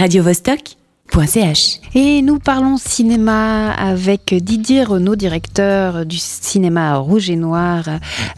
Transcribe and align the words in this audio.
radiovostok.ch. 0.00 1.80
Et 1.94 2.22
nous 2.22 2.38
parlons 2.38 2.78
cinéma 2.78 3.70
avec 3.72 4.32
Didier 4.32 4.82
Renaud, 4.82 5.14
directeur 5.14 6.06
du 6.06 6.16
cinéma 6.16 6.96
Rouge 6.96 7.28
et 7.28 7.36
Noir 7.36 7.84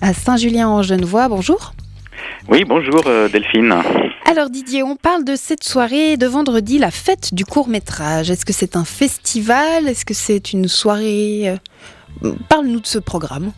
à 0.01 0.13
Saint-Julien-en-Genevois. 0.13 1.29
Bonjour. 1.29 1.73
Oui, 2.49 2.65
bonjour 2.65 3.03
euh, 3.07 3.29
Delphine. 3.29 3.77
Alors 4.29 4.51
Didier, 4.51 4.83
on 4.83 4.97
parle 4.97 5.25
de 5.25 5.37
cette 5.37 5.63
soirée 5.63 6.17
de 6.17 6.27
vendredi, 6.27 6.79
la 6.79 6.91
fête 6.91 7.33
du 7.33 7.45
court 7.45 7.69
métrage. 7.69 8.29
Est-ce 8.29 8.45
que 8.45 8.53
c'est 8.53 8.75
un 8.75 8.85
festival? 8.85 9.87
Est-ce 9.87 10.05
que 10.05 10.15
c'est 10.15 10.53
une 10.53 10.67
soirée? 10.67 11.49
Euh, 12.25 12.33
Parle-nous 12.49 12.81
de 12.81 12.87
ce 12.87 12.99
programme. 12.99 13.53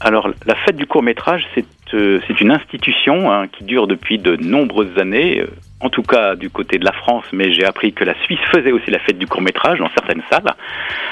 Alors, 0.00 0.30
la 0.46 0.54
fête 0.54 0.76
du 0.76 0.86
court 0.86 1.02
métrage, 1.02 1.44
c'est 1.54 1.66
euh, 1.92 2.20
une 2.40 2.52
institution 2.52 3.30
hein, 3.30 3.48
qui 3.48 3.64
dure 3.64 3.86
depuis 3.86 4.18
de 4.18 4.36
nombreuses 4.36 4.96
années, 4.98 5.40
euh, 5.40 5.48
en 5.80 5.90
tout 5.90 6.02
cas 6.02 6.34
du 6.34 6.50
côté 6.50 6.78
de 6.78 6.84
la 6.84 6.92
France, 6.92 7.24
mais 7.32 7.52
j'ai 7.52 7.64
appris 7.64 7.92
que 7.92 8.04
la 8.04 8.14
Suisse 8.24 8.40
faisait 8.50 8.72
aussi 8.72 8.90
la 8.90 8.98
fête 8.98 9.18
du 9.18 9.26
court 9.26 9.42
métrage 9.42 9.78
dans 9.78 9.90
certaines 9.90 10.22
salles. 10.30 10.54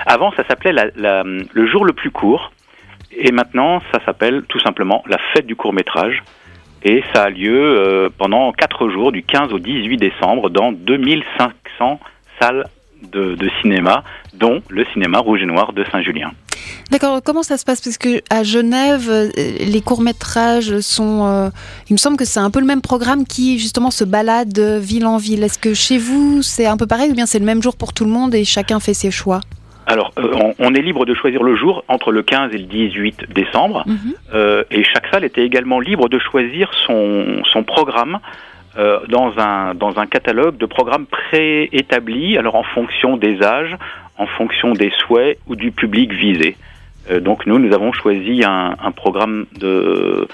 Avant, 0.07 0.33
ça 0.33 0.45
s'appelait 0.49 0.73
le 0.97 1.67
jour 1.67 1.85
le 1.85 1.93
plus 1.93 2.11
court, 2.11 2.51
et 3.13 3.33
maintenant, 3.33 3.81
ça 3.93 4.05
s'appelle 4.05 4.43
tout 4.49 4.59
simplement 4.61 5.03
la 5.07 5.19
fête 5.33 5.47
du 5.47 5.57
court 5.57 5.73
métrage. 5.73 6.23
Et 6.83 7.03
ça 7.13 7.25
a 7.25 7.31
lieu 7.31 7.79
euh, 7.79 8.11
pendant 8.17 8.53
quatre 8.53 8.89
jours, 8.91 9.11
du 9.11 9.23
15 9.23 9.53
au 9.53 9.59
18 9.59 9.97
décembre, 9.97 10.51
dans 10.51 10.73
2500 10.73 11.99
salles 12.41 12.65
de, 13.03 13.35
de 13.35 13.51
cinéma, 13.61 14.05
dont 14.35 14.63
le 14.69 14.85
cinéma 14.93 15.19
Rouge 15.19 15.43
et 15.43 15.47
Noir 15.47 15.73
de 15.73 15.85
Saint-Julien. 15.85 16.31
D'accord, 16.91 17.21
comment 17.25 17.43
ça 17.43 17.59
se 17.59 17.65
passe? 17.65 17.81
Parce 17.81 17.99
que 17.99 18.23
à 18.31 18.43
Genève, 18.43 19.09
euh, 19.11 19.29
les 19.37 19.81
courts-métrages 19.81 20.81
sont. 20.81 21.27
Euh, 21.27 21.49
il 21.91 21.95
me 21.95 21.99
semble 21.99 22.17
que 22.17 22.25
c'est 22.25 22.41
un 22.41 22.51
peu 22.51 22.61
le 22.61 22.67
même 22.67 22.81
programme 22.81 23.25
qui, 23.25 23.59
justement, 23.59 23.91
se 23.91 24.05
balade 24.05 24.59
ville 24.59 25.07
en 25.07 25.17
ville. 25.17 25.43
Est-ce 25.43 25.59
que 25.59 25.75
chez 25.75 25.99
vous, 25.99 26.43
c'est 26.43 26.67
un 26.67 26.77
peu 26.77 26.87
pareil 26.87 27.11
ou 27.11 27.15
bien 27.15 27.27
c'est 27.27 27.39
le 27.39 27.45
même 27.45 27.63
jour 27.63 27.77
pour 27.77 27.93
tout 27.93 28.05
le 28.05 28.11
monde 28.11 28.35
et 28.35 28.45
chacun 28.45 28.81
fait 28.81 28.95
ses 28.95 29.11
choix? 29.11 29.41
Alors, 29.89 30.13
euh, 30.19 30.53
on, 30.59 30.75
est 30.75 30.83
libre 30.83 31.07
de 31.07 31.15
choisir 31.15 31.43
le 31.43 31.57
jour 31.57 31.85
entre 31.89 32.11
le 32.11 32.23
15 32.23 32.53
et 32.53 32.59
le 32.59 32.65
18 32.65 33.33
décembre, 33.33 33.85
mhm. 33.87 34.15
et 34.71 34.83
chaque 34.83 35.07
salle 35.13 35.25
était 35.25 35.45
également 35.45 35.79
libre 35.79 36.09
de 36.09 36.19
choisir 36.19 36.71
son, 36.87 37.43
son 37.45 37.63
programme 37.63 38.19
dans, 39.09 39.33
un, 39.39 39.75
dans 39.75 39.97
un 39.99 40.07
catalogue 40.07 40.57
de 40.59 40.67
programmes 40.67 41.07
préétablis, 41.07 42.37
alors 42.37 42.57
en 42.57 42.65
fonction 42.65 43.17
des 43.17 43.41
âges, 43.43 43.77
en 44.19 44.27
fonction 44.27 44.73
des 44.73 44.93
souhaits 44.99 45.39
ou 45.47 45.57
du 45.57 45.73
public 45.73 46.13
visé. 46.13 46.57
Euh, 47.11 47.21
donc 47.21 47.47
nous, 47.47 47.59
nous 47.59 47.75
avons 47.75 47.93
choisi 47.93 48.43
un, 48.45 48.93
programme 48.93 49.47
de 49.59 50.29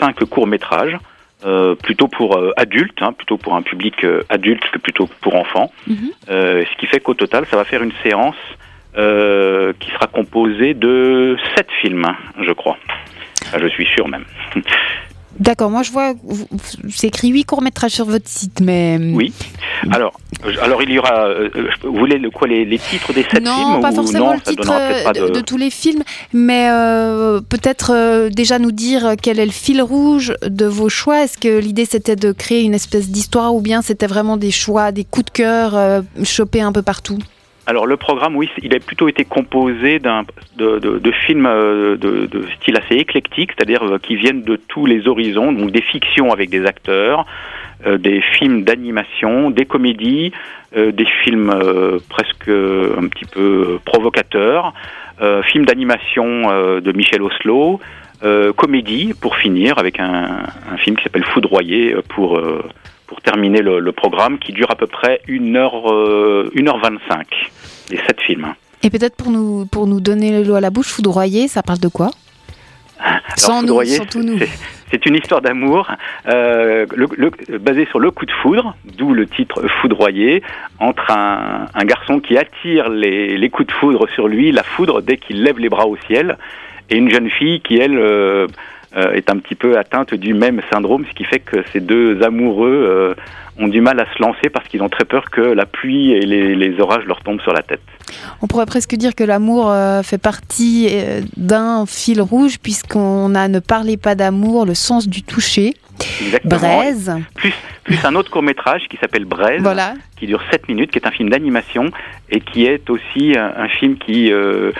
cinq 0.00 0.24
courts-métrages, 0.24 0.96
euh, 1.44 1.74
plutôt 1.74 2.08
pour 2.08 2.36
euh, 2.36 2.52
adultes, 2.56 3.00
hein, 3.00 3.12
plutôt 3.12 3.36
pour 3.36 3.54
un 3.54 3.62
public 3.62 4.06
adulte 4.28 4.62
que 4.72 4.78
plutôt 4.78 5.08
pour 5.20 5.34
enfants. 5.34 5.72
Mhm. 5.86 6.10
ce 6.28 6.78
qui 6.78 6.86
fait 6.86 7.00
qu'au 7.00 7.14
total, 7.14 7.46
ça 7.50 7.56
va 7.56 7.64
faire 7.64 7.82
une 7.82 7.92
séance 8.02 8.36
qui 8.94 9.90
sera 9.90 10.06
composée 10.12 10.74
de 10.74 11.36
sept 11.56 11.68
films, 11.80 12.06
je 12.40 12.52
crois. 12.52 12.76
je 13.58 13.66
suis 13.68 13.86
sûr 13.86 14.06
même. 14.06 14.24
D'accord, 15.38 15.70
moi 15.70 15.82
je 15.82 15.90
vois, 15.90 16.12
c'est 16.90 17.06
écrit 17.06 17.28
huit 17.28 17.44
courts-métrages 17.44 17.92
sur 17.92 18.04
votre 18.04 18.28
site, 18.28 18.60
mais... 18.60 18.98
Oui, 19.00 19.32
alors, 19.90 20.12
alors 20.60 20.82
il 20.82 20.90
y 20.90 20.98
aura, 20.98 21.26
euh, 21.26 21.48
vous 21.82 21.94
voulez 21.94 22.18
le, 22.18 22.30
quoi, 22.30 22.48
les, 22.48 22.78
titres 22.78 23.12
des 23.12 23.22
sept 23.22 23.42
non, 23.42 23.54
films 23.54 23.80
Pas 23.80 23.92
forcément 23.92 24.32
le 24.32 24.40
titre 24.40 24.70
euh, 24.70 25.30
de... 25.30 25.40
tous 25.40 25.56
les 25.56 25.70
films, 25.70 26.02
mais 26.32 26.68
euh, 26.70 27.40
peut-être 27.40 28.28
déjà 28.28 28.58
nous 28.58 28.72
dire 28.72 29.14
quel 29.20 29.38
est 29.38 29.46
le 29.46 29.52
fil 29.52 29.82
rouge 29.82 30.34
de 30.42 30.66
vos 30.66 30.88
choix. 30.88 31.22
Est-ce 31.24 31.38
que 31.38 31.58
l'idée 31.58 31.84
c'était 31.84 32.16
de 32.16 32.32
créer 32.32 32.62
une 32.62 32.74
espèce 32.74 33.08
d'histoire 33.08 33.54
ou 33.54 33.60
bien 33.60 33.82
c'était 33.82 34.06
vraiment 34.06 34.36
des 34.36 34.50
choix, 34.50 34.92
des 34.92 35.04
coups 35.04 35.26
de 35.26 35.30
cœur 35.30 36.02
chopés 36.24 36.62
un 36.62 36.72
peu 36.72 36.82
partout? 36.82 37.18
Alors 37.66 37.86
le 37.86 37.96
programme, 37.96 38.36
oui, 38.36 38.50
il 38.62 38.74
a 38.74 38.80
plutôt 38.80 39.08
été 39.08 39.24
composé 39.24 39.98
d'un 39.98 40.24
de, 40.56 40.78
de, 40.78 41.12
films 41.26 41.44
de, 41.44 41.96
de, 41.96 42.44
style 42.56 42.76
assez 42.76 42.96
éclectique, 42.96 43.50
c'est-à-dire 43.56 43.98
qui 44.02 44.16
viennent 44.16 44.42
de 44.42 44.56
tous 44.56 44.86
les 44.86 45.06
horizons, 45.06 45.52
donc 45.52 45.70
des 45.70 45.80
fictions 45.80 46.32
avec 46.32 46.50
des 46.50 46.66
acteurs, 46.66 47.24
euh, 47.86 47.98
des 47.98 48.20
films 48.20 48.62
d'animation, 48.62 49.50
des 49.50 49.64
comédies, 49.64 50.30
euh, 50.76 50.92
des 50.92 51.06
films 51.24 51.50
euh, 51.50 51.98
presque 52.08 52.48
un 52.48 53.08
petit 53.08 53.24
peu 53.24 53.78
provocateurs, 53.84 54.72
films 55.44 55.66
d'animation 55.66 56.80
de 56.80 56.92
Michel 56.92 57.22
Oslo, 57.22 57.78
comédie 58.56 59.14
pour 59.20 59.36
finir 59.36 59.78
avec 59.78 60.00
un, 60.00 60.46
film 60.78 60.96
qui 60.96 61.04
s'appelle 61.04 61.24
Foudroyer 61.24 61.94
pour 62.08 62.40
pour 63.01 63.01
terminer 63.22 63.60
le, 63.60 63.92
programme 63.92 64.38
qui 64.38 64.52
dure 64.52 64.70
à 64.70 64.74
peu 64.74 64.86
près 64.86 65.20
1 65.28 65.54
heure, 65.54 65.74
1h25, 66.54 67.24
les 67.90 67.98
sept 67.98 68.20
films. 68.20 68.54
Et 68.82 68.90
peut-être 68.90 69.16
pour 69.16 69.30
nous, 69.30 69.66
pour 69.66 69.86
nous 69.86 70.00
donner 70.00 70.42
l'eau 70.42 70.54
à 70.54 70.60
la 70.60 70.70
bouche, 70.70 70.88
Foudroyer, 70.88 71.46
ça 71.48 71.62
parle 71.62 71.78
de 71.78 71.88
quoi? 71.88 72.10
Sans 73.36 73.62
nous, 73.62 73.84
sans 73.84 74.06
tout 74.06 74.22
nous. 74.22 74.38
C'est 74.90 75.06
une 75.06 75.14
histoire 75.14 75.40
d'amour 75.40 75.90
euh, 76.28 76.84
basée 77.60 77.86
sur 77.86 77.98
le 77.98 78.10
coup 78.10 78.26
de 78.26 78.32
foudre, 78.42 78.76
d'où 78.84 79.14
le 79.14 79.26
titre 79.26 79.66
Foudroyé, 79.80 80.42
entre 80.78 81.10
un, 81.10 81.84
garçon 81.84 82.20
qui 82.20 82.36
attire 82.36 82.90
les, 82.90 83.48
coups 83.50 83.68
de 83.68 83.72
foudre 83.72 84.06
sur 84.10 84.28
lui, 84.28 84.52
la 84.52 84.62
foudre 84.62 85.00
dès 85.00 85.16
qu'il 85.16 85.42
lève 85.42 85.58
les 85.58 85.70
bras 85.70 85.86
au 85.86 85.96
ciel, 86.06 86.36
et 86.90 86.96
une 86.96 87.10
jeune 87.10 87.30
fille 87.30 87.60
qui, 87.62 87.78
elle, 87.78 87.96
euh, 87.96 88.02
euh, 88.02 88.46
est 88.94 89.30
un 89.30 89.38
petit 89.38 89.54
peu 89.54 89.78
atteinte 89.78 90.14
du 90.14 90.34
même 90.34 90.60
syndrome, 90.70 91.04
ce 91.08 91.14
qui 91.14 91.24
fait 91.24 91.40
que 91.40 91.64
ces 91.72 91.80
deux 91.80 92.22
amoureux 92.22 93.14
ont 93.58 93.68
du 93.68 93.80
mal 93.80 94.00
à 94.00 94.06
se 94.14 94.22
lancer 94.22 94.48
parce 94.52 94.66
qu'ils 94.68 94.82
ont 94.82 94.88
très 94.88 95.04
peur 95.04 95.30
que 95.30 95.40
la 95.40 95.66
pluie 95.66 96.12
et 96.12 96.20
les, 96.20 96.80
orages 96.80 97.04
leur 97.04 97.22
tombent 97.22 97.40
sur 97.42 97.52
la 97.52 97.62
tête. 97.62 97.82
On 98.40 98.46
pourrait 98.46 98.66
presque 98.66 98.94
dire 98.94 99.14
que 99.14 99.24
l'amour 99.24 99.70
euh, 99.70 100.02
fait 100.02 100.18
partie 100.18 100.88
euh, 100.90 101.20
d'un 101.36 101.84
fil 101.86 102.20
rouge 102.22 102.58
puisqu'on 102.58 103.34
a 103.34 103.48
Ne 103.48 103.60
parlez 103.60 103.96
pas 103.96 104.14
d'amour, 104.14 104.64
le 104.64 104.74
sens 104.74 105.06
du 105.06 105.22
toucher. 105.22 105.74
Exactement. 106.20 106.58
Braise. 106.58 107.12
Plus, 107.34 107.52
plus 107.84 108.04
un 108.04 108.14
autre 108.14 108.30
court 108.30 108.42
métrage 108.42 108.82
qui 108.88 108.96
s'appelle 108.96 109.24
Braise, 109.24 109.62
voilà. 109.62 109.94
qui 110.16 110.26
dure 110.26 110.42
7 110.50 110.68
minutes, 110.68 110.90
qui 110.90 110.98
est 110.98 111.06
un 111.06 111.10
film 111.10 111.28
d'animation 111.30 111.90
et 112.30 112.40
qui 112.40 112.66
est 112.66 112.88
aussi 112.90 113.34
un, 113.36 113.68
film 113.68 113.96
qui, 113.98 114.32
euh, 114.32 114.72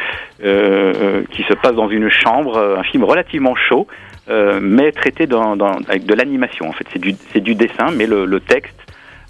qui 1.31 1.43
se 1.43 1.55
passe 1.55 1.75
dans 1.75 1.89
une 1.89 2.11
chambre, 2.11 2.77
un 2.79 2.83
film 2.83 3.05
relativement 3.05 3.55
chaud. 3.55 3.87
Euh, 4.29 4.61
mais 4.63 4.93
traité 4.93 5.27
dans, 5.27 5.57
dans, 5.57 5.73
avec 5.89 6.07
de 6.07 6.15
l'animation. 6.15 6.69
En 6.69 6.73
fait, 6.73 6.87
c'est 6.93 7.01
du, 7.01 7.15
du, 7.41 7.55
dessin, 7.55 7.91
mais 7.93 8.07
le, 8.07 8.25
le 8.25 8.39
texte, 8.39 8.79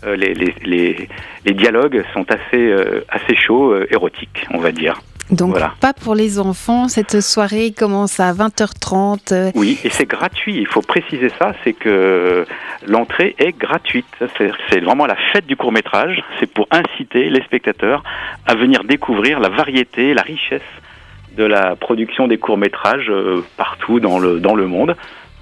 euh, 0.05 0.17
les, 0.17 0.35
les, 0.35 1.09
les, 1.45 1.55
dialogues 1.55 2.05
sont 2.13 2.27
assez, 2.31 2.69
euh, 2.69 3.05
assez 3.09 3.35
chauds, 3.35 3.75
érotiques, 3.91 4.47
on 4.51 4.59
va 4.59 4.71
dire. 4.71 5.01
Donc 5.31 5.59
pas 5.81 5.93
pour 5.93 6.15
les 6.15 6.39
enfants, 6.39 6.89
cette 6.89 7.21
soirée 7.21 7.73
commence 7.73 8.21
à 8.21 8.33
20h30. 8.33 9.53
Oui, 9.55 9.79
et 9.85 9.91
c'est 9.91 10.07
gratuit, 10.07 10.57
il 10.59 10.67
faut 10.67 10.83
préciser 10.83 11.31
ça, 11.39 11.55
c'est 11.65 11.73
que 11.73 12.45
l'entrée 12.87 13.35
est 13.39 13.57
gratuite. 13.57 14.07
C'est 14.37 14.81
vraiment 14.81 15.07
la 15.07 15.17
fête 15.33 15.47
du 15.47 15.57
court 15.57 15.73
métrage, 15.73 16.23
c'est 16.39 16.51
pour 16.51 16.67
inciter 16.71 17.31
les 17.31 17.43
spectateurs 17.43 18.03
à 18.47 18.55
venir 18.55 18.85
découvrir 18.85 19.41
la 19.41 19.49
variété, 19.49 20.13
la 20.13 20.23
richesse 20.23 20.61
de 21.37 21.45
la 21.45 21.77
production 21.77 22.29
des 22.29 22.39
courts-métrages 22.39 23.09
euh, 23.09 23.43
partout 23.57 24.01
dans 24.01 24.19
le, 24.19 24.39
dans 24.39 24.55
le 24.55 24.67
monde. 24.67 24.97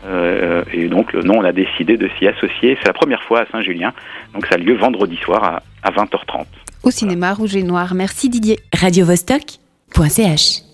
Euh, 0.06 0.62
et 0.72 0.88
donc, 0.88 1.14
non, 1.14 1.38
on 1.38 1.44
a 1.44 1.52
décidé 1.52 1.96
de 1.96 2.08
s'y 2.16 2.28
associer. 2.28 2.78
C'est 2.80 2.86
la 2.86 2.92
première 2.92 3.22
fois 3.24 3.40
à 3.40 3.46
Saint-Julien. 3.50 3.92
Donc, 4.32 4.46
ça 4.46 4.54
a 4.54 4.58
lieu 4.58 4.74
vendredi 4.74 5.16
soir 5.16 5.42
à, 5.42 5.62
à 5.82 5.90
20h30. 5.90 6.44
Au 6.84 6.90
cinéma 6.90 7.34
Rouge 7.34 7.56
et 7.56 7.62
Noir. 7.62 7.94
Merci 7.94 8.28
Didier. 8.28 8.60
Radio 8.72 9.04
-Vostok 9.04 9.58
Point 9.94 10.69